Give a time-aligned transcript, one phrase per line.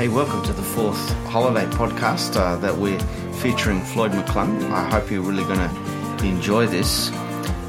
[0.00, 2.98] Hey, welcome to the fourth holiday podcast uh, that we're
[3.42, 4.64] featuring Floyd McClung.
[4.70, 7.10] I hope you're really going to enjoy this.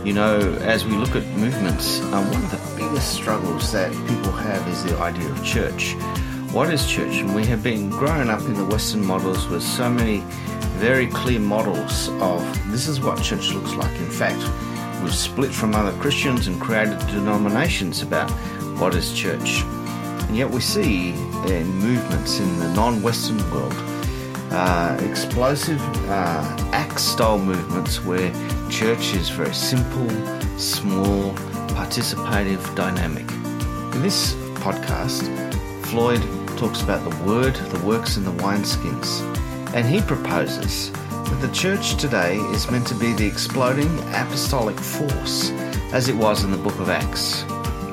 [0.05, 4.31] You know, as we look at movements, uh, one of the biggest struggles that people
[4.31, 5.95] have is the idea of church.
[6.53, 7.17] What is church?
[7.17, 10.19] And we have been growing up in the Western models with so many
[10.77, 13.93] very clear models of this is what church looks like.
[13.99, 14.41] In fact,
[15.03, 18.31] we've split from other Christians and created denominations about
[18.79, 19.65] what is church.
[20.31, 23.75] And yet we see in movements in the non Western world
[24.49, 28.31] uh, explosive uh, act style movements where
[28.69, 30.07] church is very simple,
[30.57, 31.33] small,
[31.75, 33.29] participative, dynamic.
[33.93, 35.27] In this podcast,
[35.87, 36.21] Floyd
[36.57, 39.19] talks about the word, the works, and the wineskins.
[39.75, 45.51] And he proposes that the church today is meant to be the exploding apostolic force
[45.91, 47.43] as it was in the book of Acts.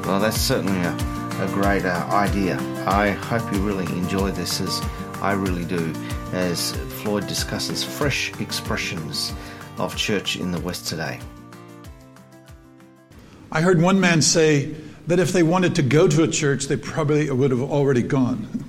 [0.06, 2.58] Well, that's certainly a a great uh, idea.
[2.84, 4.82] I hope you really enjoy this as
[5.22, 5.92] I really do
[6.32, 9.32] as Floyd discusses fresh expressions
[9.78, 11.20] of church in the West today.
[13.52, 14.74] I heard one man say
[15.06, 18.64] that if they wanted to go to a church, they probably would have already gone.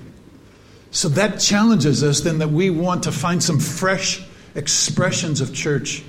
[0.92, 4.22] So that challenges us then that we want to find some fresh
[4.54, 6.04] expressions of church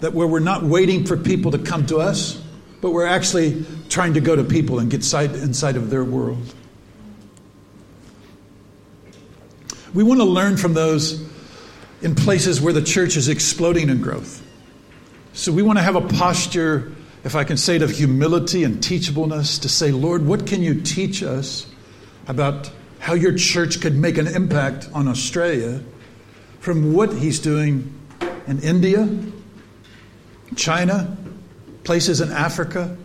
[0.00, 2.41] that where we're not waiting for people to come to us,
[2.82, 6.54] but we're actually trying to go to people and get inside of their world.
[9.94, 11.24] We want to learn from those
[12.02, 14.44] in places where the church is exploding in growth.
[15.32, 18.78] So we want to have a posture, if I can say it, of humility and
[18.78, 21.66] teachableness to say, Lord, what can you teach us
[22.26, 25.80] about how your church could make an impact on Australia
[26.58, 27.94] from what he's doing
[28.48, 29.08] in India,
[30.56, 31.16] China,
[31.84, 32.96] places in Africa,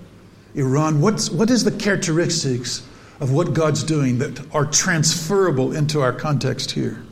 [0.55, 1.01] Iran.
[1.01, 2.85] What's, what is the characteristics
[3.19, 7.03] of what God's doing that are transferable into our context here?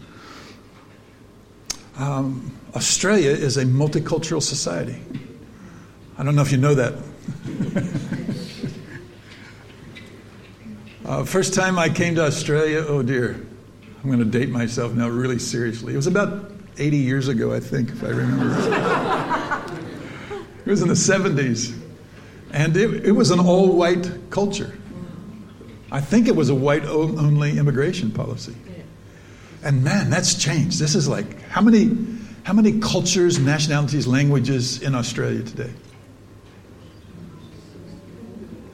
[1.98, 5.02] Um, Australia is a multicultural society.
[6.18, 6.94] I don't know if you know that.
[11.06, 13.46] uh, first time I came to Australia, oh dear,
[14.04, 15.94] I'm going to date myself now really seriously.
[15.94, 19.32] It was about 80 years ago, I think, if I remember.
[20.66, 21.78] It was in the 70s.
[22.52, 24.74] And it, it was an all white culture.
[25.92, 28.56] I think it was a white only immigration policy.
[29.64, 30.80] And man, that's changed.
[30.80, 31.96] This is like, how many,
[32.44, 35.72] how many cultures, nationalities, languages in Australia today?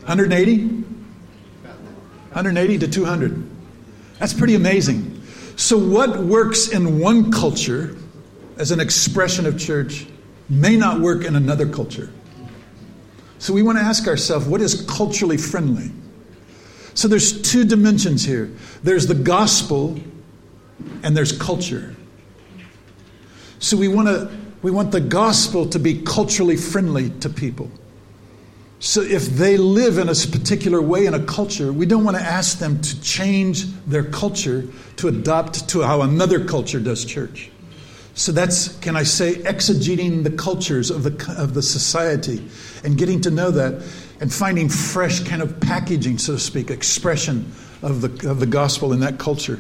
[0.06, 0.68] 180?
[2.34, 3.50] 180 to 200.
[4.20, 5.22] That's pretty amazing.
[5.56, 7.96] So, what works in one culture
[8.58, 10.06] as an expression of church
[10.52, 12.12] may not work in another culture.
[13.40, 15.92] So we want to ask ourselves what is culturally friendly?
[16.94, 18.52] So there's two dimensions here
[18.84, 20.00] there's the gospel
[21.04, 21.96] and there's culture.
[23.60, 24.30] So we want to
[24.62, 27.72] we want the gospel to be culturally friendly to people.
[28.80, 32.24] So if they live in a particular way in a culture, we don't want to
[32.24, 37.51] ask them to change their culture to adopt to how another culture does church.
[38.22, 42.48] So that's, can I say, exegeting the cultures of the, of the society
[42.84, 43.84] and getting to know that
[44.20, 48.94] and finding fresh kind of packaging, so to speak, expression of the, of the gospel
[48.94, 49.58] in that culture.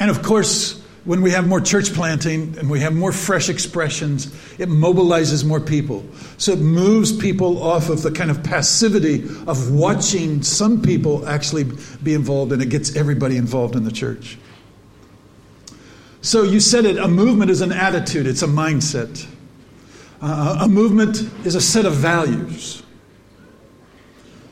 [0.00, 4.28] And of course, when we have more church planting and we have more fresh expressions,
[4.58, 6.06] it mobilizes more people.
[6.38, 11.64] So it moves people off of the kind of passivity of watching some people actually
[12.02, 14.38] be involved, and it gets everybody involved in the church.
[16.22, 19.26] So you said it a movement is an attitude, it's a mindset.
[20.20, 22.82] Uh, a movement is a set of values.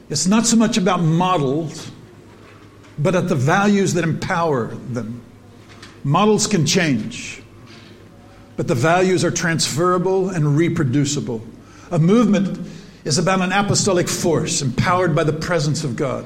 [0.09, 1.91] It's not so much about models,
[2.99, 5.23] but at the values that empower them.
[6.05, 7.43] Models can change,
[8.57, 11.47] but the values are transferable and reproducible.
[11.91, 12.67] A movement
[13.05, 16.25] is about an apostolic force empowered by the presence of God.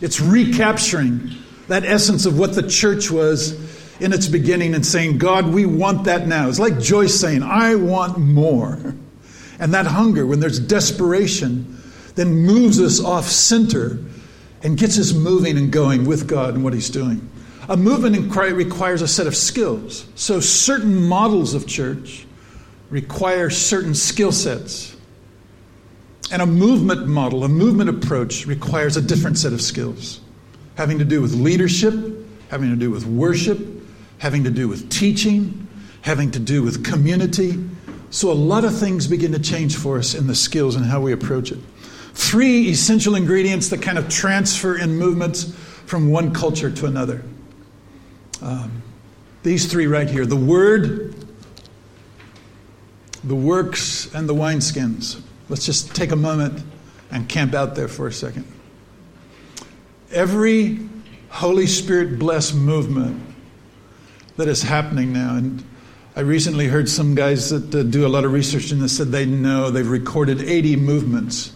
[0.00, 1.30] It's recapturing
[1.68, 3.69] that essence of what the church was
[4.00, 6.48] in its beginning and saying, God, we want that now.
[6.48, 8.94] It's like Joyce saying, I want more.
[9.58, 11.78] And that hunger, when there's desperation,
[12.14, 13.98] then moves us off center
[14.62, 17.28] and gets us moving and going with God and what He's doing.
[17.68, 20.06] A movement requires a set of skills.
[20.14, 22.26] So, certain models of church
[22.88, 24.96] require certain skill sets.
[26.32, 30.20] And a movement model, a movement approach, requires a different set of skills,
[30.76, 31.94] having to do with leadership,
[32.50, 33.58] having to do with worship,
[34.20, 35.66] having to do with teaching,
[36.02, 37.58] having to do with community.
[38.10, 41.00] So a lot of things begin to change for us in the skills and how
[41.00, 41.58] we approach it.
[42.12, 45.54] Three essential ingredients that kind of transfer in movements
[45.86, 47.22] from one culture to another.
[48.42, 48.82] Um,
[49.42, 51.14] these three right here the Word,
[53.24, 55.22] the works, and the wineskins.
[55.48, 56.62] Let's just take a moment
[57.10, 58.44] and camp out there for a second.
[60.12, 60.78] Every
[61.30, 63.29] Holy Spirit blessed movement
[64.40, 65.62] that is happening now, and
[66.16, 69.08] I recently heard some guys that uh, do a lot of research and they said
[69.08, 71.52] they know they've recorded 80 movements,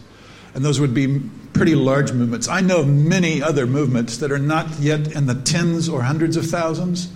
[0.53, 1.19] and those would be
[1.53, 2.47] pretty large movements.
[2.47, 6.37] I know of many other movements that are not yet in the tens or hundreds
[6.37, 7.11] of thousands.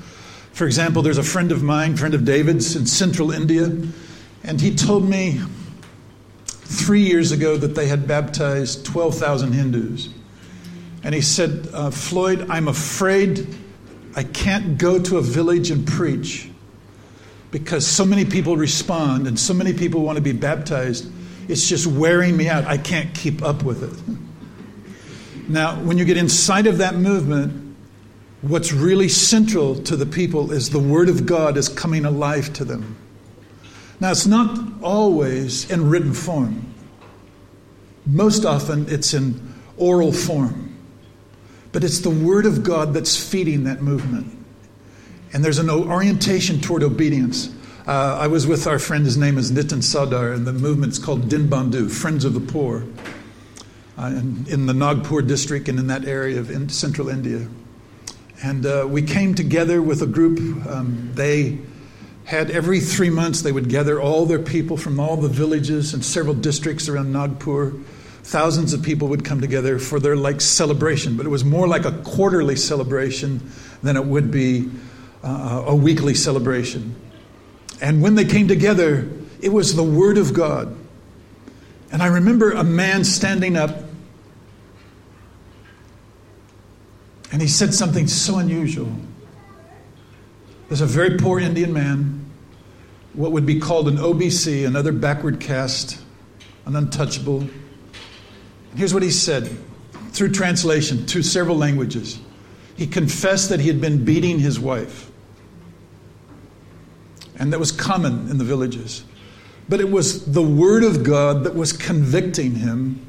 [0.54, 3.66] For example, there's a friend of mine, friend of David's in central India,
[4.44, 5.39] and he told me
[6.48, 10.10] three years ago that they had baptized 12,000 Hindus.
[11.04, 13.56] And he said, uh, Floyd, I'm afraid
[14.15, 16.50] I can't go to a village and preach
[17.51, 21.09] because so many people respond and so many people want to be baptized.
[21.47, 22.65] It's just wearing me out.
[22.65, 24.17] I can't keep up with it.
[25.50, 27.75] Now, when you get inside of that movement,
[28.41, 32.63] what's really central to the people is the Word of God is coming alive to
[32.65, 32.95] them.
[34.00, 36.71] Now, it's not always in written form,
[38.06, 39.41] most often it's in
[39.75, 40.69] oral form.
[41.71, 44.36] But it's the Word of God that's feeding that movement.
[45.33, 47.50] And there's an orientation toward obedience.
[47.88, 51.30] Uh, I was with our friend, his name is Nitin Sadar, and the movement's called
[51.30, 52.86] Din Bandhu, Friends of the Poor,
[53.98, 57.48] uh, in, in, the Nagpur district and in that area of in central India.
[58.44, 60.66] And uh, we came together with a group.
[60.68, 61.60] Um, they
[62.25, 66.06] had every three months, they would gather all their people from all the villages and
[66.06, 67.74] several districts around Nagpur.
[68.29, 71.85] Thousands of people would come together for their like celebration, but it was more like
[71.85, 73.41] a quarterly celebration
[73.81, 74.69] than it would be
[75.23, 76.93] uh, a weekly celebration.
[77.81, 79.09] And when they came together,
[79.41, 80.77] it was the Word of God.
[81.91, 83.75] And I remember a man standing up,
[87.31, 88.93] and he said something so unusual.
[90.67, 92.29] There's a very poor Indian man,
[93.13, 95.99] what would be called an OBC, another backward caste,
[96.67, 97.49] an untouchable.
[98.75, 99.50] Here's what he said
[100.12, 102.19] through translation to several languages.
[102.75, 105.10] He confessed that he had been beating his wife
[107.39, 109.04] and that was common in the villages.
[109.69, 113.06] But it was the Word of God that was convicting him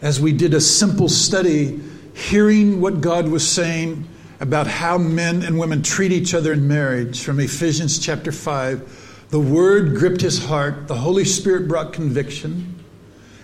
[0.00, 1.80] as we did a simple study,
[2.14, 4.08] hearing what God was saying
[4.38, 9.26] about how men and women treat each other in marriage from Ephesians chapter 5.
[9.30, 12.77] The Word gripped his heart, the Holy Spirit brought conviction.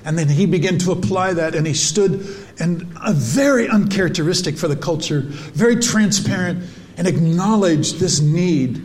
[0.04, 2.26] And then he began to apply that, and he stood
[2.58, 6.64] and a very uncharacteristic for the culture, very transparent,
[6.96, 8.76] and acknowledged this need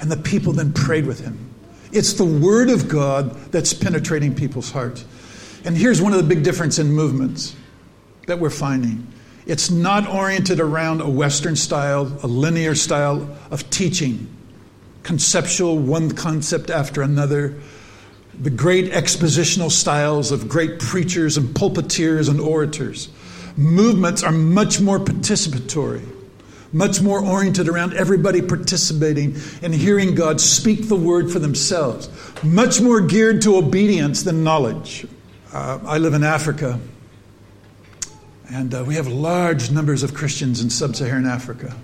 [0.00, 1.38] and the people then prayed with him.
[1.92, 5.04] It's the Word of God that's penetrating people's hearts.
[5.64, 7.54] And here's one of the big differences in movements
[8.26, 9.06] that we're finding
[9.46, 14.26] it's not oriented around a Western style, a linear style of teaching,
[15.04, 17.54] conceptual, one concept after another,
[18.40, 23.08] the great expositional styles of great preachers and pulpiteers and orators.
[23.56, 26.06] Movements are much more participatory
[26.72, 32.10] much more oriented around everybody participating and hearing God speak the word for themselves,
[32.42, 35.06] much more geared to obedience than knowledge.
[35.52, 36.78] Uh, I live in Africa,
[38.50, 41.74] and uh, we have large numbers of Christians in sub Saharan Africa.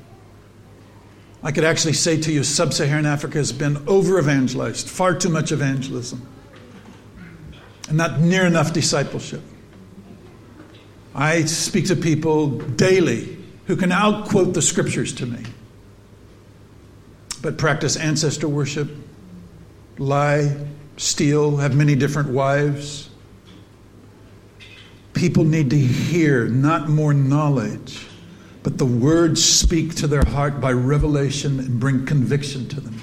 [1.42, 5.30] I could actually say to you, sub Saharan Africa has been over evangelized, far too
[5.30, 6.26] much evangelism,
[7.89, 9.43] and not near enough discipleship.
[11.15, 13.37] I speak to people daily
[13.67, 15.43] who can outquote the scriptures to me,
[17.43, 18.89] but practice ancestor worship,
[19.99, 20.57] lie,
[20.97, 23.11] steal, have many different wives.
[25.12, 28.07] People need to hear not more knowledge,
[28.62, 33.01] but the words speak to their heart by revelation and bring conviction to them.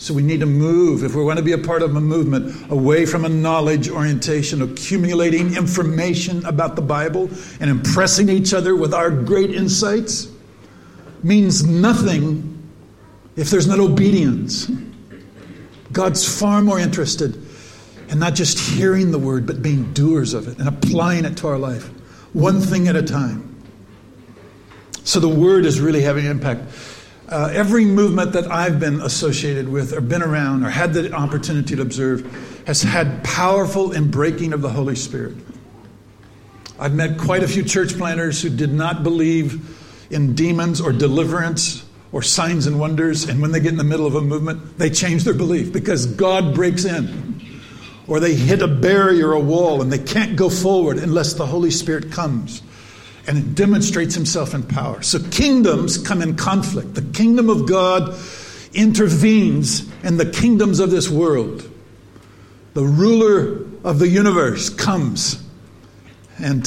[0.00, 2.70] So we need to move, if we want to be a part of a movement,
[2.70, 7.28] away from a knowledge orientation, accumulating information about the Bible
[7.60, 10.28] and impressing each other with our great insights
[11.22, 12.66] means nothing
[13.36, 14.72] if there's not obedience.
[15.92, 17.38] God's far more interested
[18.08, 21.46] in not just hearing the word, but being doers of it and applying it to
[21.48, 21.88] our life,
[22.32, 23.54] one thing at a time.
[25.04, 26.62] So the word is really having an impact.
[27.30, 31.76] Uh, every movement that I've been associated with or been around or had the opportunity
[31.76, 32.26] to observe
[32.66, 35.36] has had powerful breaking of the Holy Spirit.
[36.76, 39.78] I've met quite a few church planters who did not believe
[40.10, 44.06] in demons or deliverance or signs and wonders, and when they get in the middle
[44.06, 47.40] of a movement, they change their belief because God breaks in.
[48.08, 51.70] Or they hit a barrier, a wall, and they can't go forward unless the Holy
[51.70, 52.60] Spirit comes
[53.30, 55.02] and it demonstrates himself in power.
[55.02, 56.94] So kingdoms come in conflict.
[56.94, 58.18] The kingdom of God
[58.74, 61.62] intervenes in the kingdoms of this world.
[62.74, 65.40] The ruler of the universe comes
[66.40, 66.64] and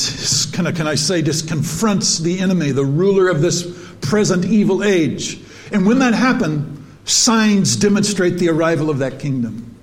[0.53, 4.85] can I, can I say just confronts the enemy, the ruler of this present evil
[4.85, 5.41] age.
[5.73, 9.77] And when that happened, signs demonstrate the arrival of that kingdom.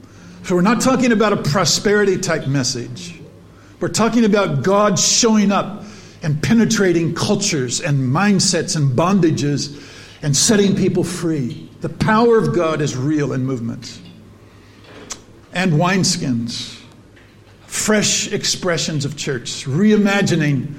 [0.44, 3.20] So we're not talking about a prosperity type message.
[3.80, 5.84] We're talking about God showing up
[6.22, 9.82] and penetrating cultures and mindsets and bondages
[10.22, 11.68] and setting people free.
[11.80, 14.00] The power of God is real in movements.
[15.52, 16.78] And wineskins,
[17.66, 20.74] fresh expressions of church, reimagining,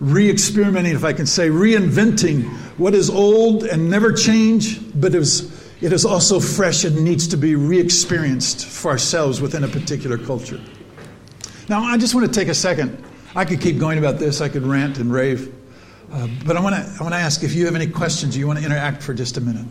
[0.00, 5.52] re experimenting, if I can say, reinventing what is old and never change, but is,
[5.80, 10.16] it is also fresh and needs to be re experienced for ourselves within a particular
[10.16, 10.60] culture.
[11.68, 13.02] Now, I just want to take a second.
[13.36, 15.52] I could keep going about this, I could rant and rave.
[16.12, 18.46] Uh, but I want to I want to ask if you have any questions, you
[18.46, 19.66] want to interact for just a minute.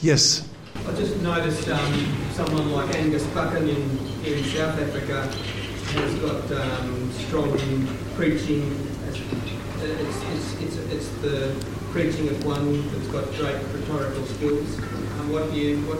[0.00, 0.48] Yes.
[0.86, 5.26] I just noticed um, someone like Angus Buchan in, in South Africa
[5.92, 7.50] has got um, strong
[8.16, 8.88] preaching.
[9.08, 9.20] It's,
[9.80, 11.54] it's, it's, it's, the
[11.90, 14.78] preaching of one that's got great rhetorical skills.
[14.78, 15.98] Um, what do you, what,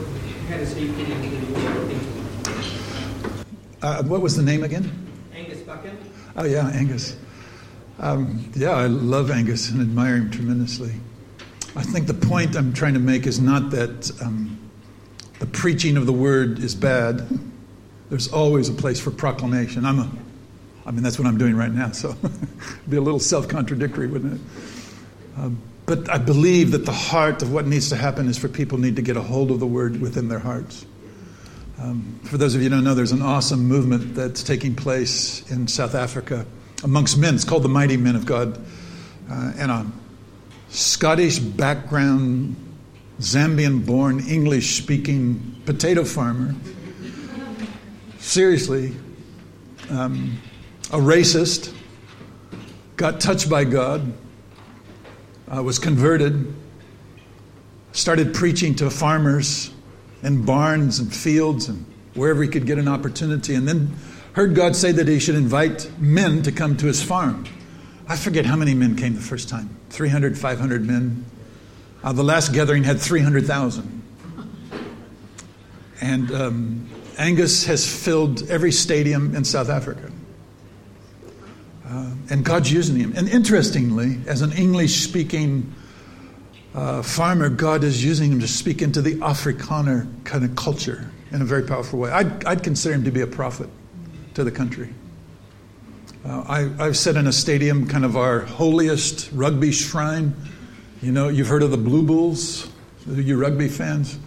[0.49, 2.13] how does he fit into your thinking?
[3.83, 4.91] Uh, what was the name again?
[5.35, 5.97] Angus Buchan.
[6.37, 7.17] Oh, yeah, Angus.
[7.99, 10.93] Um, yeah, I love Angus and admire him tremendously.
[11.77, 14.59] I think the point I'm trying to make is not that um,
[15.39, 17.27] the preaching of the word is bad.
[18.11, 19.85] There's always a place for proclamation.
[19.85, 20.11] I'm a,
[20.85, 24.07] I mean, that's what I'm doing right now, so it'd be a little self contradictory,
[24.07, 24.41] wouldn't it?
[25.39, 28.79] Um, but I believe that the heart of what needs to happen is for people
[28.79, 30.87] need to get a hold of the word within their hearts.
[31.83, 35.51] Um, for those of you who don't know, there's an awesome movement that's taking place
[35.51, 36.47] in South Africa
[36.85, 37.35] amongst men.
[37.35, 38.57] It's called the Mighty Men of God.
[39.29, 39.87] Uh, and a
[40.69, 42.55] Scottish background,
[43.19, 46.55] Zambian born, English speaking potato farmer,
[48.19, 48.95] seriously,
[49.91, 50.41] um,
[50.93, 51.75] a racist,
[52.97, 54.13] got touched by God,
[55.53, 56.55] uh, was converted,
[57.91, 59.73] started preaching to farmers
[60.23, 63.95] in barns and fields and wherever he could get an opportunity, and then
[64.35, 67.45] heard God say that he should invite men to come to his farm.
[68.09, 71.25] I forget how many men came the first time 300, 500 men.
[72.03, 74.03] Uh, the last gathering had 300,000.
[76.01, 80.11] And um, Angus has filled every stadium in South Africa.
[81.87, 83.13] Uh, and God's using him.
[83.17, 85.73] And interestingly, as an English speaking
[86.75, 91.43] uh, farmer, God is using him to speak into the Afrikaner kind of culture in
[91.43, 92.11] a very powerful way.
[92.11, 93.69] I'd, I'd consider him to be a prophet
[94.35, 94.93] to the country.
[96.25, 100.35] Uh, I, I've said in a stadium, kind of our holiest rugby shrine.
[101.03, 102.71] You know, you've heard of the Blue Bulls,
[103.07, 104.19] you rugby fans.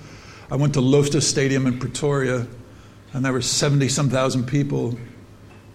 [0.52, 2.46] I went to Loftus Stadium in Pretoria,
[3.14, 4.98] and there were 70 some thousand people,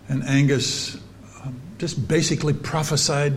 [0.09, 0.97] and Angus
[1.43, 3.33] um, just basically prophesied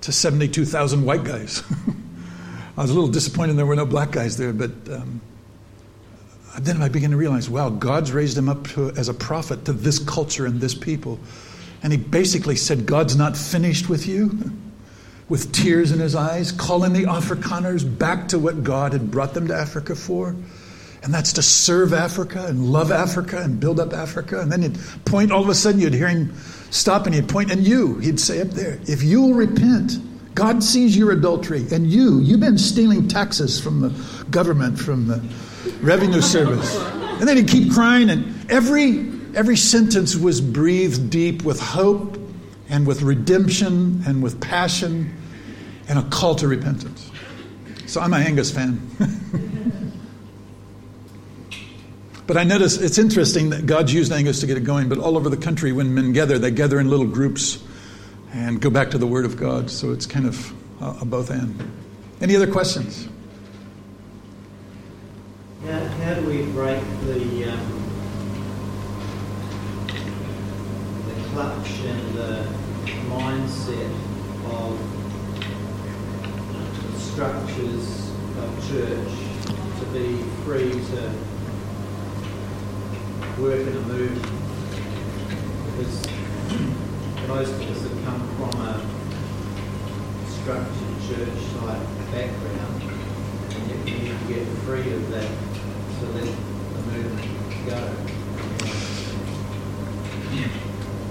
[0.00, 1.62] to 72,000 white guys.
[2.78, 5.20] I was a little disappointed there were no black guys there, but um,
[6.60, 9.72] then I began to realize, wow, God's raised him up to, as a prophet to
[9.72, 11.18] this culture and this people.
[11.82, 14.52] And he basically said, God's not finished with you,
[15.28, 19.48] with tears in his eyes, calling the Afrikaners back to what God had brought them
[19.48, 20.36] to Africa for.
[21.02, 24.40] And that's to serve Africa and love Africa and build up Africa.
[24.40, 26.32] And then he'd point, all of a sudden, you'd hear him
[26.70, 29.98] stop and he'd point, and you, he'd say up there, if you'll repent,
[30.38, 33.88] God sees your adultery, and you, you've been stealing taxes from the
[34.30, 35.20] government, from the
[35.80, 36.78] revenue service.
[37.18, 42.16] And then he'd keep crying, and every every sentence was breathed deep with hope
[42.68, 45.12] and with redemption and with passion
[45.88, 47.10] and a call to repentance.
[47.86, 48.80] So I'm a Angus fan.
[52.28, 55.16] but I notice it's interesting that God's used Angus to get it going, but all
[55.16, 57.64] over the country, when men gather, they gather in little groups
[58.32, 59.70] and go back to the Word of God.
[59.70, 61.70] So it's kind of a both and.
[62.20, 63.08] Any other questions?
[65.64, 67.84] How, how do we break the um,
[71.06, 72.46] the clutch and the
[73.08, 73.92] mindset
[74.46, 74.78] of
[76.52, 79.12] the structures of church
[79.78, 81.12] to be free to
[83.40, 84.32] work in a movement?
[85.76, 86.06] Because
[87.28, 88.80] most of us come from a
[90.30, 92.82] structured church type background,
[93.50, 95.30] and yet we need to get free of that
[96.00, 97.80] to let the movement go.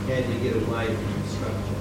[0.07, 1.75] How do you get away from the structure?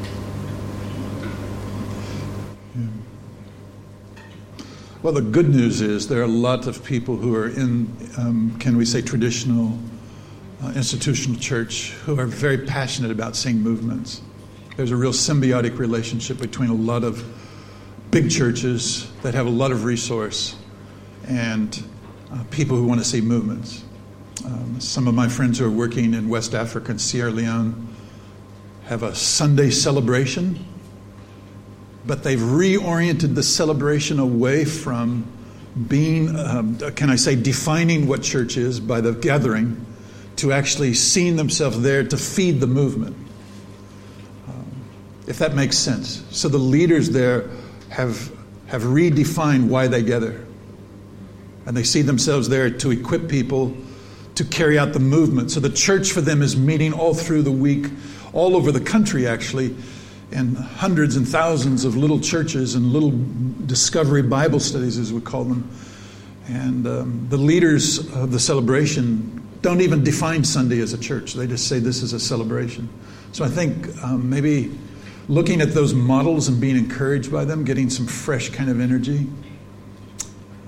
[5.03, 8.57] Well, the good news is there are a lot of people who are in, um,
[8.59, 9.79] can we say, traditional
[10.63, 14.21] uh, institutional church who are very passionate about seeing movements.
[14.77, 17.25] There's a real symbiotic relationship between a lot of
[18.11, 20.57] big churches that have a lot of resource
[21.27, 21.83] and
[22.33, 23.85] uh, people who want to see movements.
[24.45, 27.89] Um, some of my friends who are working in West Africa and Sierra Leone
[28.85, 30.65] have a Sunday celebration
[32.07, 35.27] but they've reoriented the celebration away from
[35.89, 39.85] being, um, can I say, defining what church is by the gathering
[40.37, 43.17] to actually seeing themselves there to feed the movement.
[45.27, 46.23] If that makes sense.
[46.31, 47.51] So the leaders there
[47.91, 48.31] have,
[48.67, 50.45] have redefined why they gather.
[51.67, 53.77] And they see themselves there to equip people
[54.37, 55.51] to carry out the movement.
[55.51, 57.87] So the church for them is meeting all through the week,
[58.33, 59.75] all over the country actually,
[60.31, 63.13] in hundreds and thousands of little churches and little
[63.67, 65.69] discovery Bible studies, as we call them.
[66.49, 71.47] And um, the leaders of the celebration don't even define Sunday as a church, they
[71.47, 72.89] just say this is a celebration.
[73.33, 74.71] So I think um, maybe
[75.29, 79.27] looking at those models and being encouraged by them, getting some fresh kind of energy.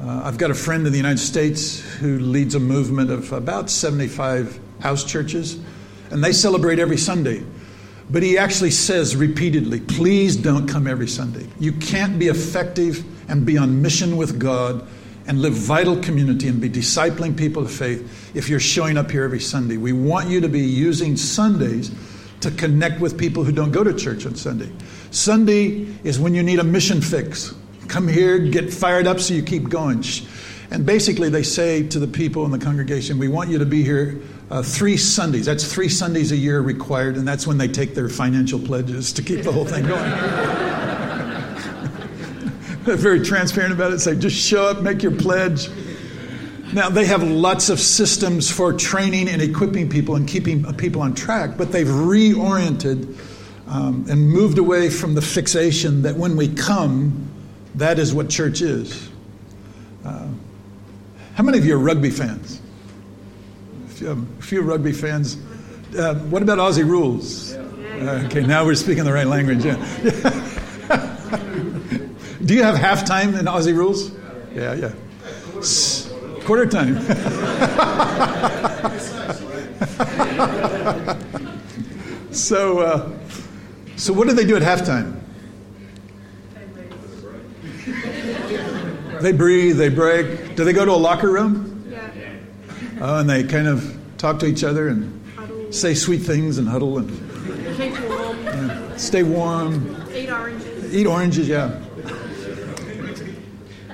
[0.00, 3.70] Uh, I've got a friend in the United States who leads a movement of about
[3.70, 5.58] 75 house churches,
[6.10, 7.44] and they celebrate every Sunday.
[8.10, 11.46] But he actually says repeatedly, please don't come every Sunday.
[11.60, 14.86] You can't be effective and be on mission with God
[15.26, 19.24] and live vital community and be discipling people of faith if you're showing up here
[19.24, 19.76] every Sunday.
[19.76, 21.90] We want you to be using Sundays
[22.40, 24.70] to connect with people who don't go to church on Sunday.
[25.10, 27.54] Sunday is when you need a mission fix.
[27.88, 30.04] Come here, get fired up so you keep going.
[30.70, 33.82] And basically, they say to the people in the congregation, We want you to be
[33.82, 35.46] here uh, three Sundays.
[35.46, 39.22] That's three Sundays a year required, and that's when they take their financial pledges to
[39.22, 40.02] keep the whole thing going.
[42.84, 44.00] They're very transparent about it.
[44.00, 45.68] Say, just show up, make your pledge.
[46.72, 51.14] Now, they have lots of systems for training and equipping people and keeping people on
[51.14, 53.16] track, but they've reoriented
[53.68, 57.30] um, and moved away from the fixation that when we come,
[57.76, 59.08] that is what church is.
[60.04, 60.28] Uh,
[61.34, 62.60] how many of you are rugby fans?
[64.02, 65.36] A few rugby fans.
[65.96, 67.54] Uh, what about Aussie rules?
[67.54, 69.64] Uh, okay, now we're speaking the right language.
[69.64, 69.74] Yeah.
[72.44, 74.12] Do you have halftime in Aussie rules?
[74.54, 74.92] Yeah, yeah.
[76.48, 76.96] Quarter time.
[82.32, 83.12] so, uh,
[83.96, 85.20] so what do they do at halftime?
[89.20, 90.54] They breathe, they break.
[90.56, 91.84] Do they go to a locker room?
[91.90, 92.08] Yeah.
[93.00, 95.70] Oh, and they kind of talk to each other and Huddle.
[95.70, 97.10] say sweet things and huddle and
[97.76, 98.42] Keep warm.
[98.44, 100.94] yeah, stay warm, Eat oranges.
[100.94, 101.46] eat oranges.
[101.48, 101.78] Yeah.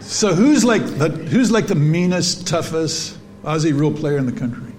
[0.04, 4.72] So who's like the who's like the meanest, toughest Aussie rule player in the country?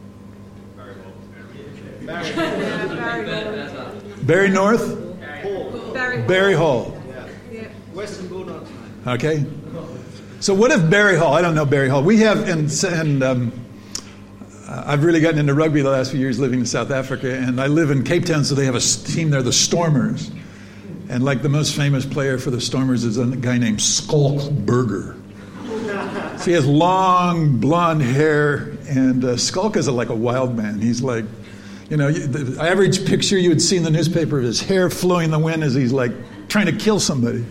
[4.23, 6.27] Barry North, Barry Hall.
[6.27, 7.03] Barry Hall.
[7.51, 7.67] Yeah.
[7.93, 8.71] Western Bulldogs.
[9.07, 9.45] Okay.
[10.39, 11.33] So what if Barry Hall?
[11.33, 12.03] I don't know Barry Hall.
[12.03, 13.51] We have, and, and um,
[14.67, 17.67] I've really gotten into rugby the last few years living in South Africa, and I
[17.67, 20.29] live in Cape Town, so they have a team there, the Stormers.
[21.15, 25.15] And like the most famous player for the Stormers is a guy named Schalk Burger.
[26.39, 30.82] So he has long blonde hair, and uh, Schalk is a, like a wild man.
[30.82, 31.23] He's like,
[31.89, 35.23] you know, the average picture you would see in the newspaper of his hair flowing
[35.23, 36.12] in the wind as he's like
[36.49, 37.45] trying to kill somebody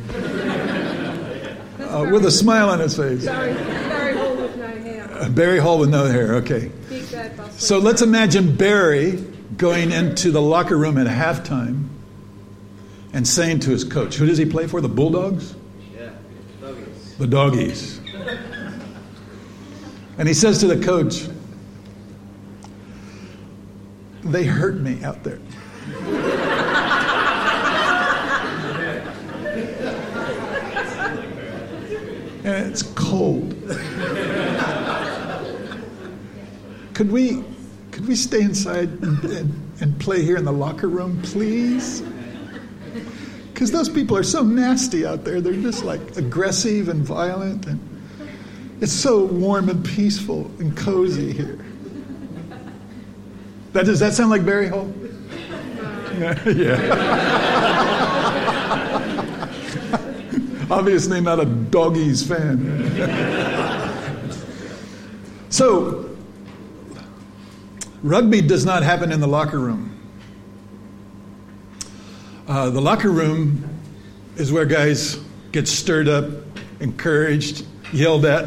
[1.80, 3.24] uh, with a smile on his face.
[3.24, 5.10] Barry, Barry Hall with no hair.
[5.10, 6.70] Uh, Barry Hall with no hair, okay.
[6.90, 7.64] Big bad bus.
[7.64, 9.12] So let's imagine Barry
[9.56, 11.93] going into the locker room at halftime
[13.14, 14.80] and saying to his coach, who does he play for?
[14.80, 15.54] The Bulldogs?
[15.96, 16.10] Yeah,
[16.60, 17.16] doggies.
[17.16, 18.00] The Doggies.
[20.18, 21.28] And he says to the coach,
[24.24, 25.38] they hurt me out there.
[32.44, 33.54] and it's cold.
[36.94, 37.44] could we
[37.92, 42.02] could we stay inside and, and, and play here in the locker room, please?
[43.64, 45.40] Because those people are so nasty out there.
[45.40, 47.64] They're just like aggressive and violent.
[47.64, 47.80] And
[48.82, 51.64] it's so warm and peaceful and cozy here.
[53.72, 54.92] That, does that sound like Barry Hall?
[56.18, 56.48] Yeah.
[56.50, 57.46] yeah.
[60.70, 62.60] Obviously, not a doggies fan.
[65.48, 66.14] so,
[68.02, 69.93] rugby does not happen in the locker room.
[72.46, 73.66] Uh, the locker room
[74.36, 75.18] is where guys
[75.50, 76.26] get stirred up,
[76.78, 78.46] encouraged, yelled at,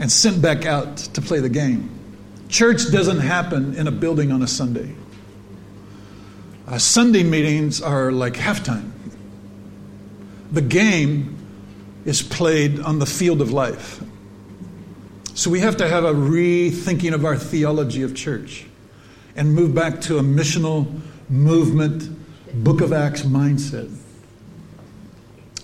[0.00, 1.88] and sent back out to play the game.
[2.48, 4.96] Church doesn't happen in a building on a Sunday.
[6.66, 8.90] Uh, Sunday meetings are like halftime.
[10.50, 11.36] The game
[12.04, 14.02] is played on the field of life.
[15.34, 18.64] So we have to have a rethinking of our theology of church
[19.36, 22.08] and move back to a missional movement,
[22.64, 23.94] book of Acts mindset.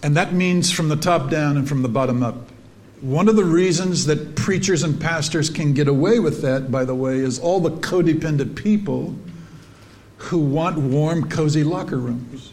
[0.03, 2.51] And that means from the top down and from the bottom up.
[3.01, 6.95] One of the reasons that preachers and pastors can get away with that, by the
[6.95, 9.15] way, is all the codependent people
[10.19, 12.53] who want warm, cozy locker rooms.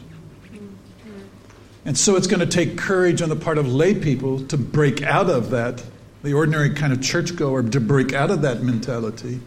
[1.86, 5.02] And so it's going to take courage on the part of lay people to break
[5.02, 5.84] out of that
[6.24, 9.40] the ordinary kind of churchgoer to break out of that mentality,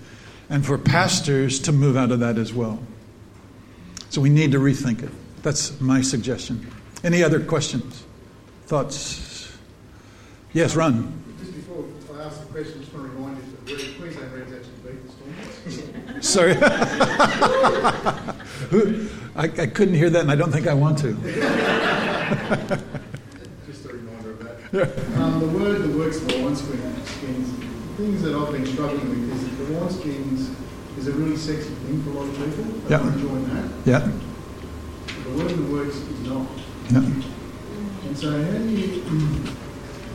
[0.49, 2.83] and for pastors to move out of that as well.
[4.13, 5.09] So we need to rethink it.
[5.43, 6.71] That's my suggestion.
[7.03, 8.05] Any other questions,
[8.67, 9.57] thoughts?
[10.53, 11.25] Yes, run.
[11.39, 11.87] Just before
[12.21, 13.45] I ask the question, just want to remind you
[13.75, 15.09] that Queensland Reds actually beat the
[15.73, 16.29] Stormers.
[16.29, 16.53] Sorry.
[19.35, 21.15] I, I couldn't hear that, and I don't think I want to.
[23.67, 24.59] just a reminder of that.
[25.23, 27.47] Um, the word that works for wineskins,
[27.97, 30.55] things that I've been struggling with is that the wineskins
[30.99, 32.65] is a really sexy thing for a lot of people.
[32.89, 33.71] They want to join that.
[33.87, 34.11] Yeah.
[35.25, 36.49] The word that works is not.
[36.91, 36.99] Yeah.
[38.07, 39.03] And so how do you,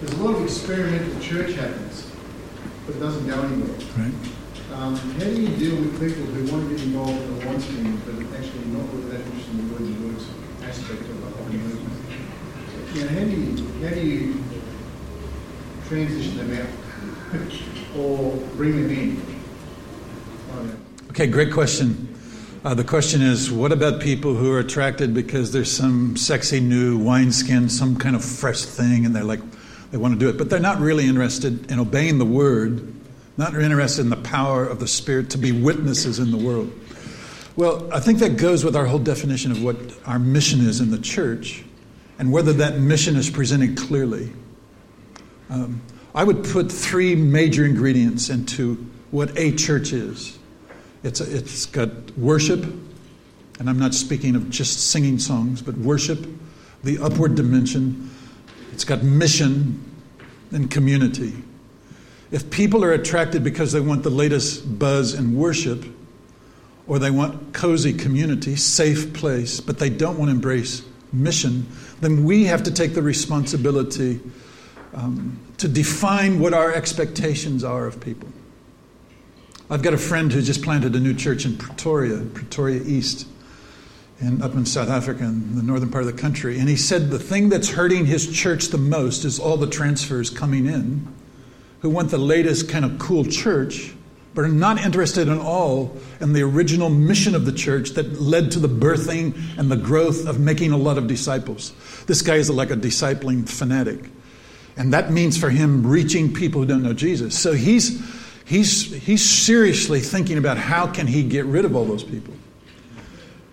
[0.01, 2.11] there's a lot of experimental church happens,
[2.85, 3.77] but it doesn't go anywhere.
[3.97, 4.13] Right.
[4.73, 8.01] Um, how do you deal with people who want to get involved in the wineskin,
[8.05, 10.27] but actually not with that interest in the word and works
[10.63, 11.97] aspect of the of the movement?
[12.93, 14.43] You know, how do you, how do you
[15.87, 19.26] transition them out or bring them in?
[21.17, 22.15] Okay, great question.
[22.63, 26.95] Uh, the question is what about people who are attracted because there's some sexy new
[26.99, 29.39] wineskin, some kind of fresh thing, and they're like,
[29.89, 32.93] they want to do it, but they're not really interested in obeying the word,
[33.35, 36.71] not interested in the power of the Spirit to be witnesses in the world.
[37.55, 39.75] Well, I think that goes with our whole definition of what
[40.05, 41.65] our mission is in the church
[42.19, 44.31] and whether that mission is presented clearly.
[45.49, 45.81] Um,
[46.13, 48.75] I would put three major ingredients into
[49.09, 50.37] what a church is.
[51.07, 52.63] It's, it's got worship,
[53.59, 56.27] and I'm not speaking of just singing songs, but worship,
[56.83, 58.11] the upward dimension.
[58.73, 59.83] It's got mission
[60.51, 61.33] and community.
[62.29, 65.85] If people are attracted because they want the latest buzz in worship,
[66.87, 71.67] or they want cozy community, safe place, but they don't want to embrace mission,
[72.01, 74.19] then we have to take the responsibility
[74.93, 78.27] um, to define what our expectations are of people.
[79.69, 83.27] I've got a friend who just planted a new church in Pretoria, Pretoria East,
[84.21, 86.57] and up in South Africa, in the northern part of the country.
[86.57, 90.29] And he said the thing that's hurting his church the most is all the transfers
[90.29, 91.13] coming in
[91.81, 93.93] who want the latest kind of cool church,
[94.33, 98.51] but are not interested at all in the original mission of the church that led
[98.51, 101.73] to the birthing and the growth of making a lot of disciples.
[102.05, 104.09] This guy is like a discipling fanatic.
[104.77, 107.37] And that means for him reaching people who don't know Jesus.
[107.37, 108.01] So he's
[108.47, 112.33] he's he's seriously thinking about how can he get rid of all those people.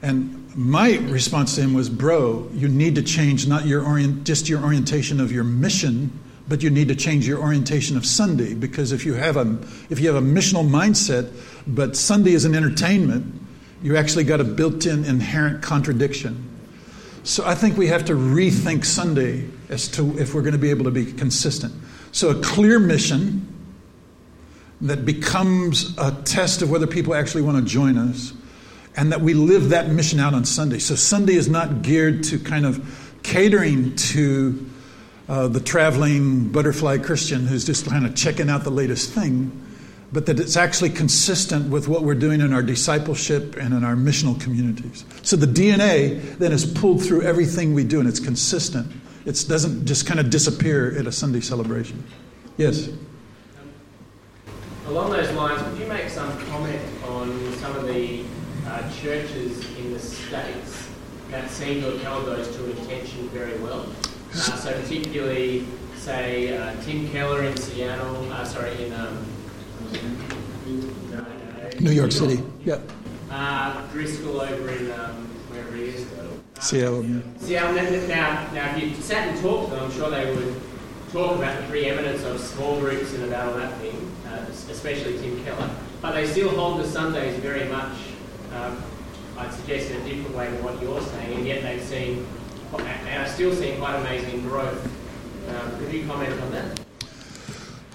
[0.00, 4.48] And my response to him was, "Bro, you need to change not your orient, just
[4.48, 6.12] your orientation of your mission,
[6.48, 9.58] but you need to change your orientation of Sunday because if you have a
[9.90, 11.30] if you have a missional mindset,
[11.66, 13.26] but Sunday is an entertainment,
[13.82, 16.50] you actually got a built-in inherent contradiction.
[17.24, 20.70] So I think we have to rethink Sunday as to if we're going to be
[20.70, 21.72] able to be consistent.
[22.12, 23.53] So a clear mission
[24.84, 28.34] that becomes a test of whether people actually want to join us
[28.96, 30.78] and that we live that mission out on Sunday.
[30.78, 34.70] So Sunday is not geared to kind of catering to
[35.28, 39.58] uh, the traveling butterfly Christian who's just kind of checking out the latest thing,
[40.12, 43.96] but that it's actually consistent with what we're doing in our discipleship and in our
[43.96, 45.04] missional communities.
[45.22, 48.92] So the DNA then is pulled through everything we do, and it's consistent.
[49.24, 52.04] It doesn't just kind of disappear at a Sunday celebration.
[52.58, 52.90] Yes.
[54.86, 58.22] Along those lines, could you make some comment on some of the
[58.66, 60.90] uh, churches in the States
[61.30, 63.86] that seem to have held those two intentions very well?
[64.32, 65.66] Uh, so particularly,
[65.96, 69.24] say, uh, Tim Keller in Seattle, uh, sorry, in um,
[71.80, 72.42] New York City.
[72.64, 72.80] Yeah.
[73.30, 76.06] Uh, Driscoll over in um, wherever he is.
[76.60, 77.02] Seattle.
[77.38, 77.72] Seattle.
[77.82, 80.60] Now, now, now, if you sat and talked to them, I'm sure they would
[81.10, 84.03] talk about the preeminence of small groups and about all that thing,
[84.70, 85.70] especially Tim Keller.
[86.02, 87.92] But they still hold the Sundays very much,
[88.54, 88.82] um,
[89.38, 92.26] I'd suggest, in a different way than what you're saying, and yet they've seen
[92.78, 94.84] and are still seeing quite amazing growth.
[95.48, 96.80] Um, could you comment on that?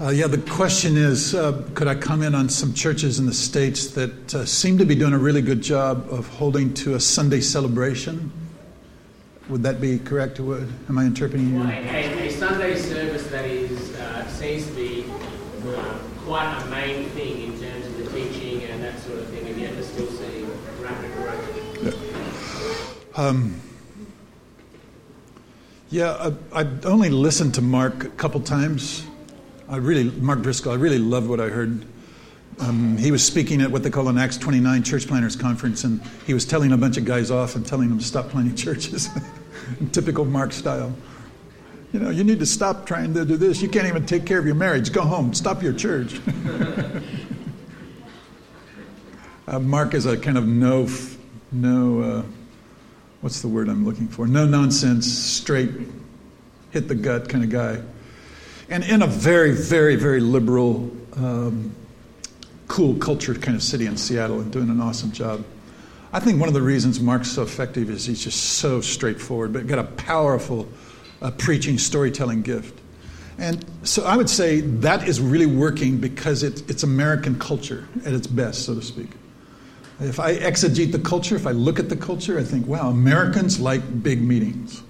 [0.02, 3.88] Uh, yeah, the question is uh, could I comment on some churches in the States
[3.91, 7.41] that uh, seem to be doing a really good job of holding to a Sunday
[7.41, 8.32] celebration?
[9.49, 10.39] Would that be correct?
[10.39, 11.60] Am I interpreting you?
[11.60, 14.99] Well, a, a, Sunday service that is uh, seems to be uh,
[16.30, 19.60] quite a main thing in terms of the teaching and that sort of thing, and
[19.60, 20.48] yet we're still seeing
[20.80, 21.84] rapid growth.
[23.18, 23.24] Yeah.
[23.26, 23.60] Um,
[25.89, 29.08] yeah, I, I only listened to Mark a couple times
[29.70, 31.86] I really, Mark Driscoll, I really loved what I heard.
[32.60, 36.02] Um, he was speaking at what they call an Acts 29 Church Planters Conference, and
[36.26, 39.10] he was telling a bunch of guys off and telling them to stop planting churches
[39.92, 40.94] typical Mark style.
[41.91, 43.62] You know, you need to stop trying to do this.
[43.62, 44.91] You can't even take care of your marriage.
[44.91, 45.34] Go home.
[45.34, 46.19] Stop your church.
[49.47, 50.88] uh, Mark is a kind of no,
[51.52, 52.23] no, uh,
[53.21, 54.28] what's the word I'm looking for?
[54.28, 55.71] No nonsense, straight,
[56.71, 57.82] hit the gut kind of guy
[58.69, 61.75] and in a very, very, very liberal, um,
[62.67, 65.43] cool culture kind of city in Seattle and doing an awesome job.
[66.13, 69.67] I think one of the reasons Mark's so effective is he's just so straightforward, but
[69.67, 70.67] got a powerful
[71.22, 72.80] uh, preaching, storytelling gift.
[73.38, 78.14] And so I would say that is really working because it, it's American culture at
[78.14, 79.10] its best, so to speak.
[80.02, 83.60] If I exegete the culture, if I look at the culture, I think, wow, Americans
[83.60, 84.84] like big meetings.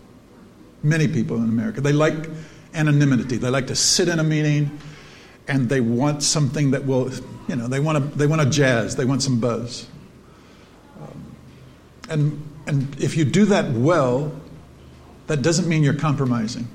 [0.81, 1.81] Many people in America.
[1.81, 2.15] They like
[2.73, 3.37] anonymity.
[3.37, 4.79] They like to sit in a meeting
[5.47, 7.11] and they want something that will,
[7.47, 9.87] you know, they want to, they want a jazz, they want some buzz.
[11.01, 11.35] Um,
[12.09, 14.31] and, and if you do that well,
[15.29, 16.67] that doesn't mean you're compromising.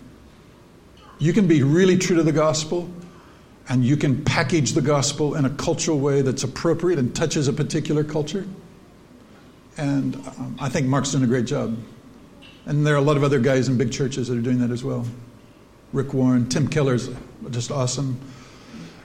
[1.19, 2.89] You can be really true to the gospel
[3.69, 7.53] and you can package the gospel in a cultural way that's appropriate and touches a
[7.53, 8.47] particular culture.
[9.77, 11.77] And um, I think Mark's doing a great job.
[12.67, 14.71] And there are a lot of other guys in big churches that are doing that
[14.71, 15.05] as well.
[15.93, 17.11] Rick Warren, Tim Keller's
[17.51, 18.21] just awesome.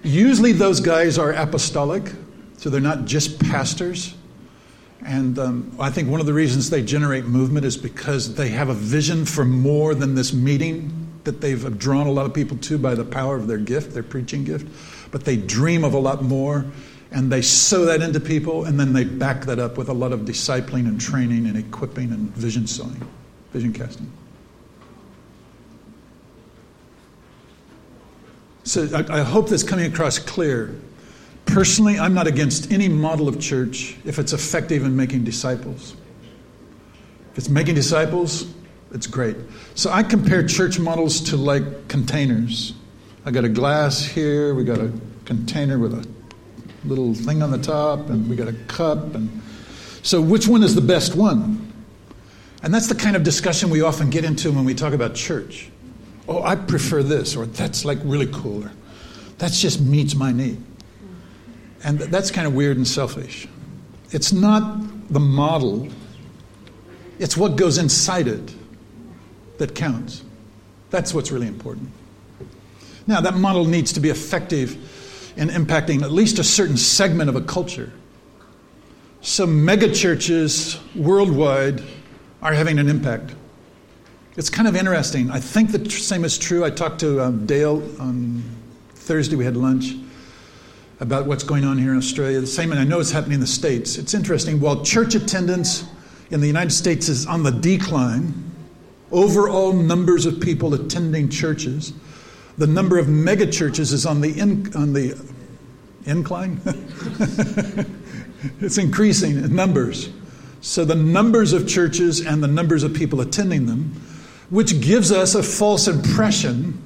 [0.04, 2.14] Usually those guys are apostolic,
[2.58, 4.14] so they're not just pastors.
[5.06, 8.70] And um, I think one of the reasons they generate movement is because they have
[8.70, 12.78] a vision for more than this meeting that they've drawn a lot of people to
[12.78, 14.68] by the power of their gift, their preaching gift.
[15.12, 16.66] But they dream of a lot more,
[17.12, 20.12] and they sow that into people, and then they back that up with a lot
[20.12, 23.02] of discipling and training and equipping and vision sowing,
[23.54, 24.12] vision casting.
[28.64, 30.76] So I, I hope that's coming across clear.
[31.52, 35.96] Personally, I'm not against any model of church if it's effective in making disciples.
[37.32, 38.54] If it's making disciples,
[38.92, 39.36] it's great.
[39.76, 42.74] So I compare church models to like containers.
[43.26, 44.92] I got a glass here, we got a
[45.26, 46.08] container with a
[46.88, 49.16] little thing on the top, and we got a cup.
[49.16, 49.42] And
[50.02, 51.74] so, which one is the best one?
[52.64, 55.70] And that's the kind of discussion we often get into when we talk about church
[56.30, 58.72] oh, I prefer this, or that's like really cool, or
[59.40, 60.64] that just meets my need.
[61.84, 63.48] And that's kind of weird and selfish.
[64.12, 65.88] It's not the model,
[67.20, 68.54] it's what goes inside it
[69.58, 70.24] that counts.
[70.89, 71.89] That's what's really important.
[73.06, 74.78] Now, that model needs to be effective
[75.38, 77.92] in impacting at least a certain segment of a culture.
[79.22, 81.84] Some megachurches worldwide
[82.42, 83.36] are having an impact.
[84.38, 85.30] It's kind of interesting.
[85.30, 86.63] I think the same is true.
[86.63, 88.44] I talked to um, Dale on
[88.96, 89.96] Thursday, we had lunch
[91.00, 92.40] about what's going on here in Australia.
[92.40, 93.98] The same, and I know it's happening in the States.
[93.98, 94.60] It's interesting.
[94.60, 95.86] While church attendance
[96.30, 98.34] in the United States is on the decline,
[99.12, 101.94] overall numbers of people attending churches,
[102.58, 105.20] the number of megachurches is on the, in, on the
[106.06, 106.60] incline.
[108.60, 110.10] it's increasing in numbers.
[110.62, 113.96] So the numbers of churches and the numbers of people attending them
[114.50, 116.82] which gives us a false impression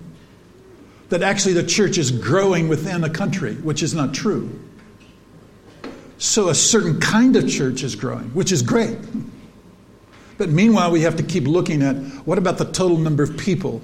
[1.13, 4.49] that actually the church is growing within a country, which is not true.
[6.17, 8.97] So a certain kind of church is growing, which is great.
[10.39, 13.80] But meanwhile, we have to keep looking at what about the total number of people?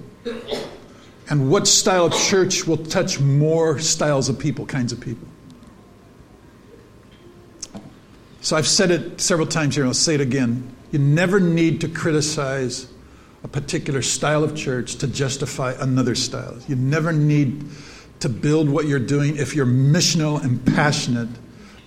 [1.29, 5.27] And what style of church will touch more styles of people, kinds of people?
[8.41, 10.75] So I've said it several times here, and I'll say it again.
[10.91, 12.91] You never need to criticize
[13.43, 16.57] a particular style of church to justify another style.
[16.67, 17.63] You never need
[18.19, 21.29] to build what you're doing if you're missional and passionate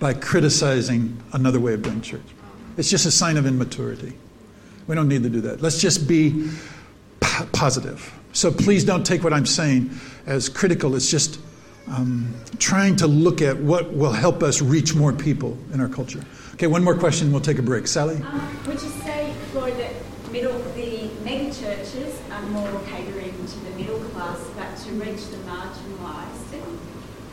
[0.00, 2.22] by criticizing another way of doing church.
[2.76, 4.14] It's just a sign of immaturity.
[4.86, 5.60] We don't need to do that.
[5.60, 6.48] Let's just be
[7.20, 8.12] p- positive.
[8.32, 9.90] So please don't take what I'm saying
[10.26, 10.96] as critical.
[10.96, 11.38] It's just
[11.86, 16.24] um, trying to look at what will help us reach more people in our culture.
[16.54, 17.86] Okay, one more question, we'll take a break.
[17.86, 18.16] Sally?
[18.16, 19.92] Um, would you say, Floyd, that
[20.32, 21.42] middle, the mega
[22.50, 26.62] more catering to the middle class, but to reach the marginalised,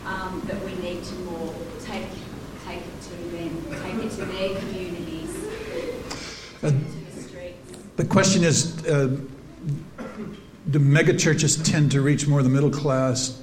[0.05, 1.53] um, that we need to more
[1.83, 2.07] take
[2.65, 5.29] take it to them, take it to their communities,
[6.61, 7.77] Uh, to the streets.
[7.95, 9.15] The question is uh,
[10.69, 13.41] do megachurches tend to reach more the middle class?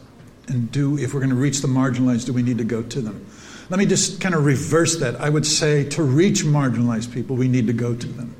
[0.49, 3.01] And do, if we're going to reach the marginalized, do we need to go to
[3.01, 3.25] them?
[3.69, 5.21] Let me just kind of reverse that.
[5.21, 8.37] I would say to reach marginalized people, we need to go to them.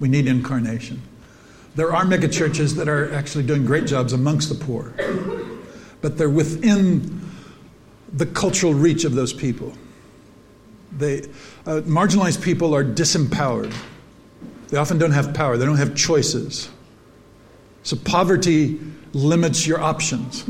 [0.00, 1.00] We need incarnation.
[1.76, 4.94] There are megachurches that are actually doing great jobs amongst the poor,
[6.00, 7.20] but they're within
[8.12, 9.72] the cultural reach of those people.
[10.96, 11.22] They,
[11.66, 13.74] uh, marginalized people are disempowered.
[14.68, 16.68] They often don't have power, they don't have choices.
[17.82, 18.80] So poverty
[19.12, 20.44] limits your options.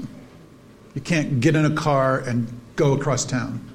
[0.95, 3.69] You can't get in a car and go across town.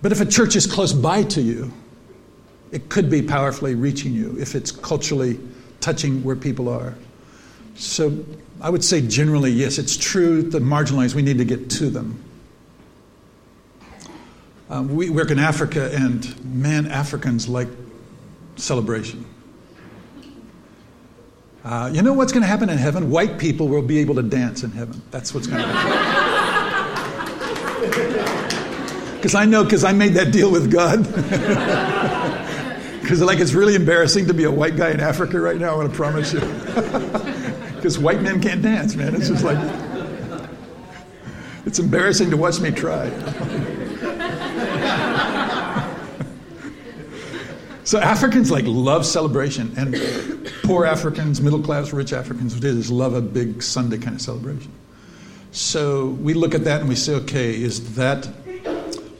[0.00, 1.72] But if a church is close by to you,
[2.72, 5.38] it could be powerfully reaching you if it's culturally
[5.80, 6.94] touching where people are.
[7.74, 8.24] So
[8.60, 12.22] I would say generally, yes, it's true, the marginalized, we need to get to them.
[14.70, 17.68] Um, we work in Africa, and man, Africans like
[18.56, 19.24] celebration.
[21.64, 23.10] Uh, you know what's going to happen in heaven?
[23.10, 25.02] White people will be able to dance in heaven.
[25.10, 26.24] That's what's going to happen.
[29.18, 31.04] Because I know, because I made that deal with God.
[33.00, 35.72] Because like it's really embarrassing to be a white guy in Africa right now.
[35.72, 36.40] I want to promise you.
[37.74, 39.14] Because white men can't dance, man.
[39.14, 39.56] It's just like
[41.64, 43.08] it's embarrassing to watch me try.
[47.88, 53.22] So Africans like love celebration, and poor Africans, middle class, rich Africans, just love a
[53.22, 54.70] big Sunday kind of celebration.
[55.52, 58.28] So we look at that and we say, okay, is that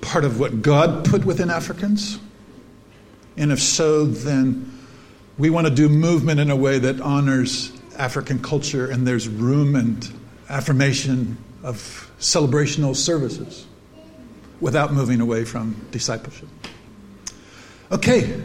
[0.02, 2.18] part of what God put within Africans?
[3.38, 4.70] And if so, then
[5.38, 9.76] we want to do movement in a way that honors African culture, and there's room
[9.76, 10.06] and
[10.50, 13.66] affirmation of celebrational services
[14.60, 16.48] without moving away from discipleship.
[17.90, 18.38] Okay,